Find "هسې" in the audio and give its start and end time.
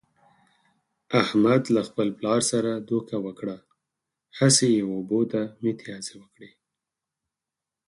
4.39-4.67